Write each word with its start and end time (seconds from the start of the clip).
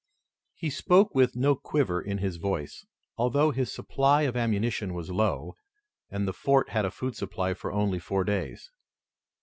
He 0.55 0.71
spoke 0.71 1.13
with 1.13 1.35
no 1.35 1.53
quiver 1.53 2.01
in 2.01 2.17
his 2.17 2.37
voice, 2.37 2.87
although 3.17 3.51
his 3.51 3.71
supply 3.71 4.23
of 4.23 4.35
ammunition 4.35 4.95
was 4.95 5.11
low, 5.11 5.53
and 6.09 6.27
the 6.27 6.33
fort 6.33 6.69
had 6.69 6.85
a 6.85 6.89
food 6.89 7.15
supply 7.15 7.53
for 7.53 7.71
only 7.71 7.99
four 7.99 8.23
days. 8.23 8.71